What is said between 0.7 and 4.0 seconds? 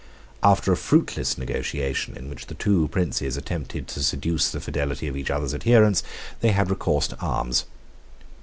a fruitless negotiation, in which the two princes attempted